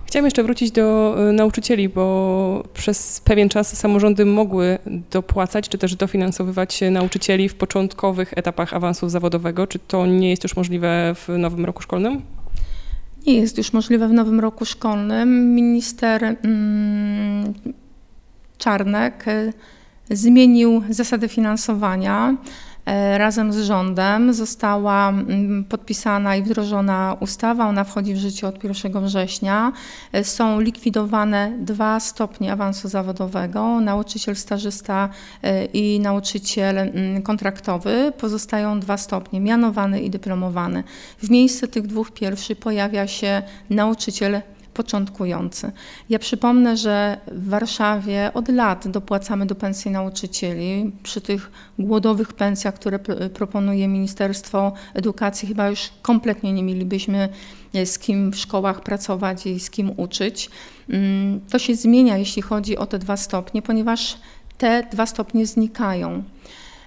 Chciałam 0.05 0.25
jeszcze 0.25 0.43
wrócić 0.43 0.71
do 0.71 1.15
y, 1.29 1.33
nauczycieli, 1.33 1.89
bo 1.89 2.63
przez 2.73 3.21
pewien 3.21 3.49
czas 3.49 3.77
samorządy 3.77 4.25
mogły 4.25 4.77
dopłacać 5.11 5.69
czy 5.69 5.77
też 5.77 5.95
dofinansowywać 5.95 6.81
nauczycieli 6.91 7.49
w 7.49 7.55
początkowych 7.55 8.33
etapach 8.35 8.73
awansu 8.73 9.09
zawodowego. 9.09 9.67
Czy 9.67 9.79
to 9.79 10.05
nie 10.05 10.29
jest 10.29 10.43
już 10.43 10.55
możliwe 10.55 11.15
w 11.15 11.29
nowym 11.37 11.65
roku 11.65 11.81
szkolnym? 11.81 12.21
Nie 13.27 13.35
jest 13.35 13.57
już 13.57 13.73
możliwe 13.73 14.07
w 14.07 14.13
nowym 14.13 14.39
roku 14.39 14.65
szkolnym. 14.65 15.55
Minister 15.55 16.23
mm, 16.23 17.53
Czarnek 18.57 19.27
e, 19.27 19.53
zmienił 20.09 20.83
zasady 20.89 21.27
finansowania. 21.27 22.37
E, 22.85 23.17
razem 23.17 23.53
z 23.53 23.57
rządem 23.57 24.33
została 24.33 25.09
mm, 25.09 25.63
podpisana 25.63 26.35
i 26.35 26.43
wdrożona 26.43 27.17
ustawa. 27.19 27.67
Ona 27.67 27.83
wchodzi 27.83 28.13
w 28.13 28.17
życie 28.17 28.47
od 28.47 28.63
1 28.63 29.05
września. 29.05 29.71
E, 30.11 30.23
są 30.23 30.59
likwidowane 30.59 31.51
dwa 31.59 31.99
stopnie 31.99 32.51
awansu 32.51 32.87
zawodowego. 32.87 33.79
Nauczyciel 33.79 34.35
stażysta 34.35 35.09
e, 35.43 35.65
i 35.65 35.99
nauczyciel 35.99 36.77
mm, 36.77 37.21
kontraktowy. 37.21 38.13
Pozostają 38.17 38.79
dwa 38.79 38.97
stopnie, 38.97 39.39
mianowany 39.41 40.01
i 40.01 40.09
dyplomowany. 40.09 40.83
W 41.17 41.29
miejsce 41.29 41.67
tych 41.67 41.87
dwóch 41.87 42.11
pierwszych 42.11 42.59
pojawia 42.59 43.07
się 43.07 43.41
nauczyciel 43.69 44.41
początkujący. 44.75 45.71
Ja 46.09 46.19
przypomnę, 46.19 46.77
że 46.77 47.17
w 47.27 47.49
Warszawie 47.49 48.31
od 48.33 48.49
lat 48.49 48.87
dopłacamy 48.87 49.45
do 49.45 49.55
pensji 49.55 49.91
nauczycieli. 49.91 50.91
Przy 51.03 51.21
tych 51.21 51.51
głodowych 51.79 52.33
pensjach, 52.33 52.73
które 52.73 52.99
proponuje 53.33 53.87
Ministerstwo 53.87 54.73
Edukacji, 54.93 55.47
chyba 55.47 55.69
już 55.69 55.89
kompletnie 56.01 56.53
nie 56.53 56.63
mielibyśmy 56.63 57.29
e, 57.73 57.85
z 57.85 57.99
kim 57.99 58.31
w 58.31 58.37
szkołach 58.37 58.81
pracować 58.81 59.45
i 59.45 59.59
z 59.59 59.69
kim 59.69 59.91
uczyć. 59.97 60.49
Mm, 60.89 61.41
to 61.49 61.59
się 61.59 61.75
zmienia, 61.75 62.17
jeśli 62.17 62.41
chodzi 62.41 62.77
o 62.77 62.85
te 62.85 62.99
dwa 62.99 63.17
stopnie, 63.17 63.61
ponieważ 63.61 64.17
te 64.57 64.83
dwa 64.91 65.05
stopnie 65.05 65.45
znikają. 65.45 66.23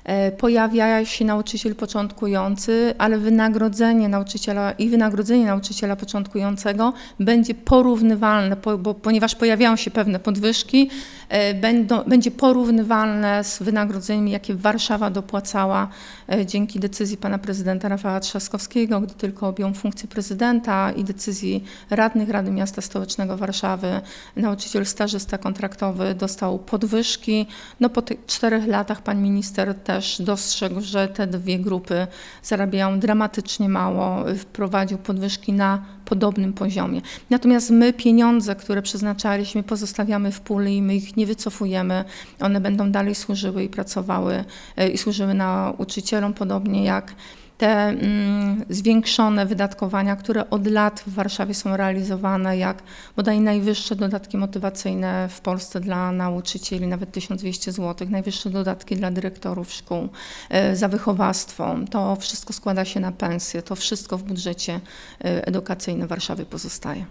E, 0.08 0.32
pojawia 0.32 1.04
się 1.04 1.24
nauczyciel 1.24 1.74
początkujący, 1.74 2.94
ale 2.98 3.18
wynagrodzenie 3.18 4.08
nauczyciela 4.08 4.72
i 4.72 4.88
wynagrodzenie 4.88 5.46
nauczyciela 5.46 5.96
początkującego 5.96 6.92
będzie 7.20 7.54
porównywalne, 7.54 8.56
bo, 8.78 8.94
ponieważ 8.94 9.34
pojawiają 9.34 9.76
się 9.76 9.90
pewne 9.90 10.18
podwyżki, 10.18 10.90
e, 11.28 11.54
będą, 11.54 12.04
będzie 12.04 12.30
porównywalne 12.30 13.44
z 13.44 13.62
wynagrodzeniem, 13.62 14.28
jakie 14.28 14.54
Warszawa 14.54 15.10
dopłacała 15.10 15.88
e, 16.32 16.46
dzięki 16.46 16.80
decyzji 16.80 17.16
pana 17.16 17.38
prezydenta 17.38 17.88
Rafała 17.88 18.20
Trzaskowskiego, 18.20 19.00
gdy 19.00 19.14
tylko 19.14 19.48
objął 19.48 19.74
funkcję 19.74 20.08
prezydenta 20.08 20.92
i 20.92 21.04
decyzji 21.04 21.64
radnych 21.90 22.30
Rady 22.30 22.50
Miasta 22.50 22.82
Stołecznego 22.82 23.36
Warszawy. 23.36 24.00
Nauczyciel 24.36 24.86
stażysta 24.86 25.38
kontraktowy 25.38 26.14
dostał 26.14 26.58
podwyżki. 26.58 27.46
No 27.80 27.90
po 27.90 28.02
tych 28.02 28.26
czterech 28.26 28.66
latach 28.66 29.02
pan 29.02 29.22
minister 29.22 29.74
też 29.74 29.97
też 29.98 30.22
dostrzegł, 30.22 30.80
że 30.80 31.08
te 31.08 31.26
dwie 31.26 31.58
grupy 31.58 32.06
zarabiają 32.42 33.00
dramatycznie 33.00 33.68
mało, 33.68 34.24
wprowadził 34.38 34.98
podwyżki 34.98 35.52
na 35.52 35.84
podobnym 36.04 36.52
poziomie. 36.52 37.00
Natomiast 37.30 37.70
my 37.70 37.92
pieniądze, 37.92 38.56
które 38.56 38.82
przeznaczaliśmy, 38.82 39.62
pozostawiamy 39.62 40.32
w 40.32 40.40
puli 40.40 40.76
i 40.76 40.82
my 40.82 40.94
ich 40.96 41.16
nie 41.16 41.26
wycofujemy. 41.26 42.04
One 42.40 42.60
będą 42.60 42.90
dalej 42.90 43.14
służyły 43.14 43.64
i 43.64 43.68
pracowały 43.68 44.44
e, 44.76 44.88
i 44.88 44.98
służyły 44.98 45.34
nauczycielom, 45.34 46.34
podobnie 46.34 46.84
jak 46.84 47.14
te 47.58 47.88
mm, 47.88 48.64
zwiększone 48.70 49.46
wydatkowania, 49.46 50.16
które 50.16 50.50
od 50.50 50.66
lat 50.66 51.02
w 51.06 51.14
Warszawie 51.14 51.54
są 51.54 51.76
realizowane, 51.76 52.58
jak 52.58 52.82
bodaj 53.16 53.40
najwyższe 53.40 53.96
dodatki 53.96 54.36
motywacyjne 54.36 55.28
w 55.28 55.40
Polsce 55.40 55.80
dla 55.80 56.12
nauczycieli, 56.12 56.86
nawet 56.86 57.12
1200 57.12 57.72
zł, 57.72 58.08
najwyższe 58.10 58.50
dodatki 58.50 58.96
dla 58.96 59.10
dyrektorów 59.10 59.72
szkół 59.72 60.08
e, 60.50 60.76
za 60.76 60.88
wychowawstwo. 60.88 61.76
To 61.90 62.16
wszystko 62.16 62.52
składa 62.52 62.84
się 62.84 63.00
na 63.00 63.12
pensje, 63.12 63.62
to 63.62 63.76
wszystko 63.76 64.18
w 64.18 64.22
budżecie 64.22 64.80
e, 65.24 65.46
edukacyjnym 65.46 66.08
Warszawy 66.08 66.44
pozostaje. 66.44 67.04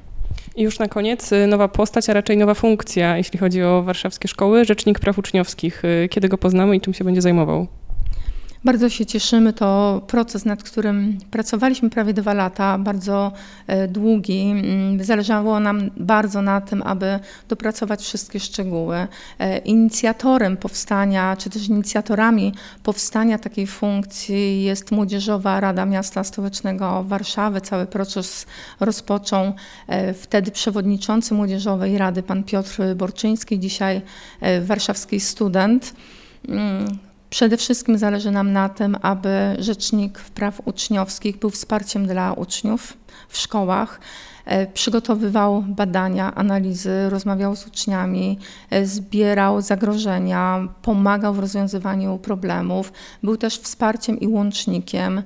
I 0.55 0.63
już 0.63 0.79
na 0.79 0.87
koniec 0.87 1.31
y, 1.31 1.47
nowa 1.47 1.67
postać, 1.67 2.09
a 2.09 2.13
raczej 2.13 2.37
nowa 2.37 2.53
funkcja, 2.53 3.17
jeśli 3.17 3.39
chodzi 3.39 3.63
o 3.63 3.83
warszawskie 3.83 4.27
szkoły, 4.27 4.65
Rzecznik 4.65 4.99
Praw 4.99 5.17
Uczniowskich. 5.17 5.83
Kiedy 6.09 6.29
go 6.29 6.37
poznamy 6.37 6.75
i 6.75 6.81
czym 6.81 6.93
się 6.93 7.03
będzie 7.03 7.21
zajmował? 7.21 7.67
Bardzo 8.63 8.89
się 8.89 9.05
cieszymy. 9.05 9.53
To 9.53 10.01
proces, 10.07 10.45
nad 10.45 10.63
którym 10.63 11.17
pracowaliśmy 11.31 11.89
prawie 11.89 12.13
dwa 12.13 12.33
lata, 12.33 12.77
bardzo 12.77 13.31
e, 13.67 13.87
długi. 13.87 14.41
Mm, 14.41 15.03
zależało 15.03 15.59
nam 15.59 15.89
bardzo 15.97 16.41
na 16.41 16.61
tym, 16.61 16.83
aby 16.83 17.19
dopracować 17.49 18.01
wszystkie 18.01 18.39
szczegóły. 18.39 19.07
E, 19.39 19.57
inicjatorem 19.57 20.57
powstania, 20.57 21.35
czy 21.37 21.49
też 21.49 21.67
inicjatorami 21.67 22.53
powstania 22.83 23.37
takiej 23.37 23.67
funkcji 23.67 24.63
jest 24.63 24.91
Młodzieżowa 24.91 25.59
Rada 25.59 25.85
Miasta 25.85 26.23
Stołecznego 26.23 27.03
Warszawy. 27.03 27.61
Cały 27.61 27.85
proces 27.85 28.45
rozpoczął 28.79 29.53
e, 29.87 30.13
wtedy 30.13 30.51
przewodniczący 30.51 31.33
Młodzieżowej 31.33 31.97
Rady, 31.97 32.23
pan 32.23 32.43
Piotr 32.43 32.77
Borczyński, 32.95 33.59
dzisiaj 33.59 34.01
warszawski 34.61 35.19
student. 35.19 35.93
Przede 37.29 37.57
wszystkim 37.57 37.98
zależy 37.98 38.31
nam 38.31 38.53
na 38.53 38.69
tym, 38.69 38.98
aby 39.01 39.55
Rzecznik 39.60 40.19
Praw 40.19 40.62
Uczniowskich 40.65 41.39
był 41.39 41.50
wsparciem 41.50 42.07
dla 42.07 42.34
uczniów 42.34 42.98
w 43.29 43.38
szkołach, 43.38 44.00
e, 44.46 44.67
przygotowywał 44.67 45.62
badania, 45.62 46.36
analizy, 46.36 47.10
rozmawiał 47.10 47.55
z 47.55 47.67
uczniami, 47.67 48.39
e, 48.69 48.86
zbierał 48.86 49.62
zagrożenia, 49.62 50.67
pomagał 50.81 51.34
w 51.34 51.39
rozwiązywaniu 51.39 52.17
problemów, 52.17 52.93
był 53.24 53.38
też 53.38 53.60
wsparciem 53.60 54.19
i 54.19 54.27
łącznikiem 54.27 55.24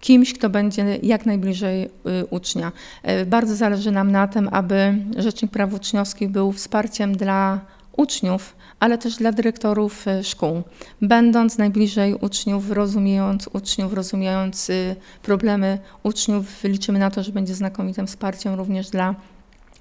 kimś, 0.00 0.32
kto 0.32 0.50
będzie 0.50 0.98
jak 1.02 1.26
najbliżej 1.26 1.84
y, 1.84 1.90
ucznia. 2.30 2.72
E, 3.02 3.26
bardzo 3.26 3.56
zależy 3.56 3.90
nam 3.90 4.12
na 4.12 4.28
tym, 4.28 4.48
aby 4.52 4.94
Rzecznik 5.16 5.50
Praw 5.50 5.74
Uczniowskich 5.74 6.30
był 6.30 6.52
wsparciem 6.52 7.16
dla 7.16 7.60
uczniów, 7.96 8.56
ale 8.80 8.98
też 8.98 9.16
dla 9.16 9.32
dyrektorów 9.32 10.08
e, 10.08 10.24
szkół. 10.24 10.62
Będąc 11.02 11.58
najbliżej 11.58 12.14
uczniów, 12.14 12.70
rozumiejąc 12.70 13.48
uczniów, 13.52 13.92
rozumiejąc 13.92 14.70
y, 14.70 14.96
problemy 15.22 15.78
uczniów, 16.02 16.64
liczymy 16.64 16.98
na 16.98 17.10
to, 17.10 17.22
że 17.22 17.32
będzie 17.32 17.54
znakomitym 17.54 18.06
wsparciem 18.06 18.54
również 18.54 18.90
dla 18.90 19.14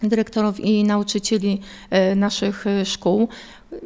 dyrektorów 0.04 0.60
i 0.60 0.84
nauczycieli 0.84 1.62
e, 1.90 2.16
naszych 2.16 2.68
e, 2.68 2.86
szkół. 2.86 3.28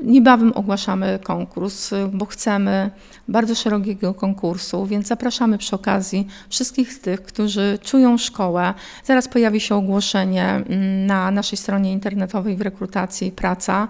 Niebawem 0.04 0.54
ogłaszamy 0.56 1.20
konkurs, 1.24 1.92
bo 2.14 2.26
chcemy 2.26 2.90
bardzo 3.28 3.56
szerokiego 3.56 4.14
konkursu, 4.14 4.86
więc 4.86 5.08
zapraszamy 5.08 5.58
przy 5.58 5.76
okazji 5.76 6.28
wszystkich 6.50 7.00
tych, 7.00 7.24
którzy 7.24 7.80
czują 7.82 8.18
szkołę. 8.18 8.74
Zaraz 9.04 9.28
pojawi 9.28 9.60
się 9.60 9.76
ogłoszenie 9.76 10.46
mm, 10.46 11.06
na 11.06 11.32
naszej 11.32 11.58
stronie 11.58 11.92
internetowej 11.92 12.56
w 12.56 12.62
rekrutacji 12.62 13.32
praca. 13.32 13.88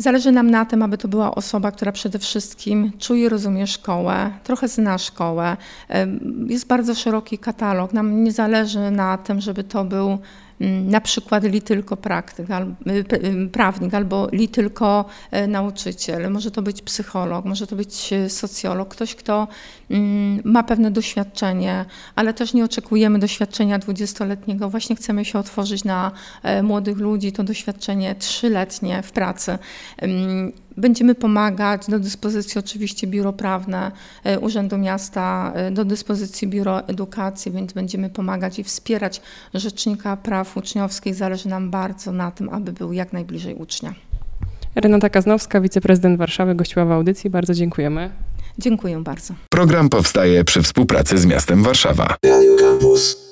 Zależy 0.00 0.32
nam 0.32 0.50
na 0.50 0.64
tym, 0.64 0.82
aby 0.82 0.98
to 0.98 1.08
była 1.08 1.34
osoba, 1.34 1.72
która 1.72 1.92
przede 1.92 2.18
wszystkim 2.18 2.92
czuje, 2.98 3.28
rozumie 3.28 3.66
szkołę, 3.66 4.30
trochę 4.44 4.68
zna 4.68 4.98
szkołę. 4.98 5.56
Jest 6.46 6.66
bardzo 6.66 6.94
szeroki 6.94 7.38
katalog. 7.38 7.92
Nam 7.92 8.24
nie 8.24 8.32
zależy 8.32 8.90
na 8.90 9.18
tym, 9.18 9.40
żeby 9.40 9.64
to 9.64 9.84
był 9.84 10.18
na 10.60 11.00
przykład 11.00 11.44
li 11.44 11.62
tylko 11.62 11.96
praktyk, 11.96 12.46
y, 12.50 12.90
y, 13.26 13.48
prawnik 13.48 13.94
albo 13.94 14.28
li 14.32 14.48
tylko 14.48 15.04
e, 15.30 15.46
nauczyciel, 15.46 16.30
może 16.30 16.50
to 16.50 16.62
być 16.62 16.82
psycholog, 16.82 17.44
może 17.44 17.66
to 17.66 17.76
być 17.76 18.12
e, 18.12 18.30
socjolog, 18.30 18.88
ktoś, 18.88 19.14
kto 19.14 19.48
mm, 19.90 20.40
ma 20.44 20.62
pewne 20.62 20.90
doświadczenie, 20.90 21.84
ale 22.14 22.34
też 22.34 22.54
nie 22.54 22.64
oczekujemy 22.64 23.18
doświadczenia 23.18 23.78
dwudziestoletniego. 23.78 24.70
Właśnie 24.70 24.96
chcemy 24.96 25.24
się 25.24 25.38
otworzyć 25.38 25.84
na 25.84 26.12
e, 26.42 26.62
młodych 26.62 26.98
ludzi, 26.98 27.32
to 27.32 27.44
doświadczenie 27.44 28.14
trzyletnie 28.14 29.02
w 29.02 29.12
pracy. 29.12 29.58
Będziemy 30.78 31.14
pomagać, 31.14 31.86
do 31.88 31.98
dyspozycji 31.98 32.58
oczywiście 32.58 33.06
biuro 33.06 33.32
prawne 33.32 33.92
e, 34.24 34.40
Urzędu 34.40 34.78
Miasta, 34.78 35.52
e, 35.54 35.70
do 35.70 35.84
dyspozycji 35.84 36.48
biuro 36.48 36.88
edukacji, 36.88 37.52
więc 37.52 37.72
będziemy 37.72 38.10
pomagać 38.10 38.58
i 38.58 38.64
wspierać 38.64 39.20
Rzecznika 39.54 40.16
Praw 40.16 40.56
Uczniowskich. 40.56 41.14
Zależy 41.14 41.48
nam 41.48 41.70
bardzo 41.70 42.12
na 42.12 42.30
tym, 42.30 42.48
aby 42.48 42.72
był 42.72 42.92
jak 42.92 43.12
najbliżej 43.12 43.54
ucznia. 43.54 43.94
Renata 44.74 45.08
Kaznowska, 45.08 45.60
wiceprezydent 45.60 46.18
Warszawy, 46.18 46.54
gościła 46.54 46.84
w 46.84 46.92
audycji. 46.92 47.30
Bardzo 47.30 47.54
dziękujemy. 47.54 48.10
Dziękuję 48.58 48.98
bardzo. 49.02 49.34
Program 49.50 49.88
powstaje 49.88 50.44
przy 50.44 50.62
współpracy 50.62 51.18
z 51.18 51.26
miastem 51.26 51.62
Warszawa. 51.62 52.16
Radio 52.24 52.56
Campus. 52.56 53.27